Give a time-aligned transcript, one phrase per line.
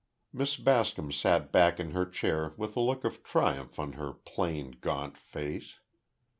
[0.33, 4.71] Miss Bascom sat back in her chair with a look of triumph on her plain,
[4.81, 5.77] gaunt face.